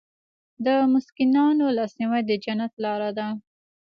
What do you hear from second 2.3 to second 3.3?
جنت لاره ده.